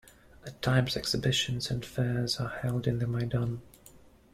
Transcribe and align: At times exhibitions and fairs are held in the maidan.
At 0.47 0.63
times 0.63 0.97
exhibitions 0.97 1.69
and 1.69 1.85
fairs 1.85 2.37
are 2.39 2.49
held 2.49 2.87
in 2.87 2.97
the 2.97 3.05
maidan. 3.05 3.61